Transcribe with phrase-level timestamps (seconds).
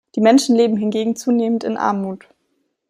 [0.15, 2.25] Die Menschen leben hingegen zunehmend in Armut.